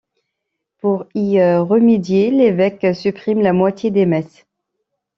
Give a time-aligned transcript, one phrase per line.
[0.79, 4.47] Pour y remédier, l’évêque supprime la moitié des messes.